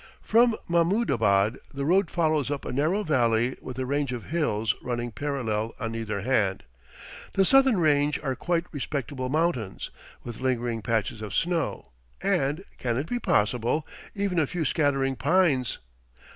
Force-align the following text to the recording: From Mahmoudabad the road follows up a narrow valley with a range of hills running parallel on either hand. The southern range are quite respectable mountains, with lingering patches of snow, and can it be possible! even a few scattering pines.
From 0.23 0.55
Mahmoudabad 0.67 1.59
the 1.71 1.85
road 1.85 2.09
follows 2.09 2.49
up 2.49 2.65
a 2.65 2.71
narrow 2.73 3.03
valley 3.03 3.55
with 3.61 3.77
a 3.77 3.85
range 3.85 4.11
of 4.11 4.25
hills 4.33 4.73
running 4.81 5.11
parallel 5.11 5.75
on 5.79 5.93
either 5.93 6.21
hand. 6.21 6.63
The 7.33 7.45
southern 7.45 7.77
range 7.79 8.17
are 8.23 8.33
quite 8.35 8.65
respectable 8.71 9.29
mountains, 9.29 9.91
with 10.23 10.39
lingering 10.39 10.81
patches 10.81 11.21
of 11.21 11.35
snow, 11.35 11.91
and 12.19 12.63
can 12.79 12.97
it 12.97 13.05
be 13.05 13.19
possible! 13.19 13.85
even 14.15 14.39
a 14.39 14.47
few 14.47 14.65
scattering 14.65 15.15
pines. 15.17 15.77